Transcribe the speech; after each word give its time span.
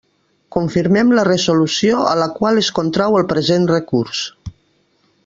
Confirmem 0.55 1.11
la 1.19 1.25
resolució 1.27 1.99
a 2.13 2.15
la 2.21 2.29
qual 2.39 2.63
es 2.65 2.71
contrau 2.79 3.19
el 3.21 3.29
present 3.35 3.69
recurs. 3.77 4.23